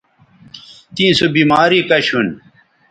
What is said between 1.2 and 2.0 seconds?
بیماری